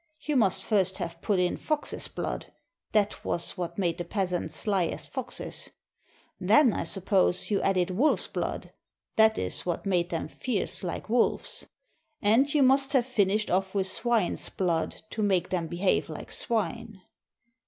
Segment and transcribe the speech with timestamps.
[0.21, 2.51] You must first have put in fox's blood:
[2.91, 5.69] that was what made the peasants sly as foxes.
[6.39, 8.73] Then, I suppose, you added wolf's blood:
[9.15, 11.59] that is what made them fierce like wolves.
[11.59, 15.21] THE IMP AND THE CRUST And you must have finished off with swine's blood, to
[15.21, 17.03] make them behave like swine."